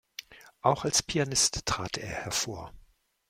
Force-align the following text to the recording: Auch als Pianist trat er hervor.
Auch 0.61 0.83
als 0.83 1.03
Pianist 1.03 1.63
trat 1.67 1.99
er 1.99 2.07
hervor. 2.09 2.73